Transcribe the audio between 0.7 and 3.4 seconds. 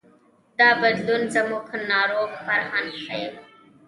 بدلون زموږ ناروغ فرهنګ ښيي.